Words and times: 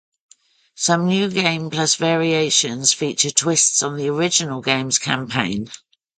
Some 0.73 1.05
New 1.05 1.29
Game 1.29 1.69
Plus 1.69 1.93
variations 1.93 2.91
feature 2.91 3.29
twists 3.29 3.83
on 3.83 3.97
the 3.97 4.07
original 4.09 4.59
game's 4.59 4.97
campaign. 4.97 5.69